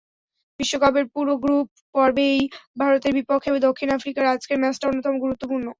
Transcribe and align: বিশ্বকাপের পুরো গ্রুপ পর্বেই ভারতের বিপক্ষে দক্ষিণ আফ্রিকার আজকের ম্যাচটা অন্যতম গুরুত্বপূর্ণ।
বিশ্বকাপের 0.59 1.05
পুরো 1.15 1.33
গ্রুপ 1.43 1.67
পর্বেই 1.95 2.39
ভারতের 2.77 3.13
বিপক্ষে 3.17 3.49
দক্ষিণ 3.67 3.89
আফ্রিকার 3.97 4.25
আজকের 4.33 4.57
ম্যাচটা 4.61 4.85
অন্যতম 4.89 5.15
গুরুত্বপূর্ণ। 5.23 5.67